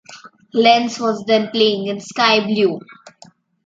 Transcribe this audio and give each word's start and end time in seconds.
Lens 0.55 0.99
was 0.99 1.23
then 1.25 1.51
playing 1.51 1.85
in 1.85 1.99
sky 2.01 2.43
blue. 2.43 2.79